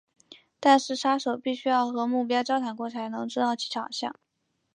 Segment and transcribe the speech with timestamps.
[0.59, 4.15] 但是杀手必须要和目标交谈过才能知道其长相。